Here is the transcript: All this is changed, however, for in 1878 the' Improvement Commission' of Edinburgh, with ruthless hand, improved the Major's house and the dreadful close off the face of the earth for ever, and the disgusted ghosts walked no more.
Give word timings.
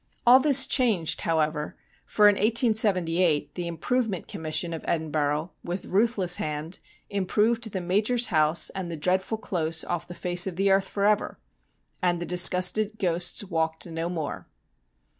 All 0.25 0.39
this 0.39 0.61
is 0.61 0.65
changed, 0.65 1.21
however, 1.21 1.75
for 2.07 2.27
in 2.27 2.33
1878 2.33 3.53
the' 3.53 3.67
Improvement 3.67 4.27
Commission' 4.27 4.73
of 4.73 4.83
Edinburgh, 4.87 5.51
with 5.63 5.85
ruthless 5.85 6.37
hand, 6.37 6.79
improved 7.11 7.69
the 7.71 7.81
Major's 7.81 8.25
house 8.33 8.71
and 8.71 8.89
the 8.89 8.97
dreadful 8.97 9.37
close 9.37 9.83
off 9.83 10.07
the 10.07 10.15
face 10.15 10.47
of 10.47 10.55
the 10.55 10.71
earth 10.71 10.87
for 10.87 11.05
ever, 11.05 11.37
and 12.01 12.19
the 12.19 12.25
disgusted 12.25 12.97
ghosts 12.97 13.43
walked 13.43 13.85
no 13.85 14.09
more. 14.09 14.47